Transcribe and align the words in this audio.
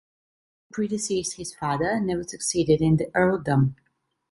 He 0.69 0.73
predeceased 0.73 1.35
his 1.35 1.53
father 1.53 1.91
and 1.91 2.07
never 2.07 2.23
succeeded 2.23 2.81
in 2.81 2.97
the 2.97 3.11
earldom. 3.13 3.75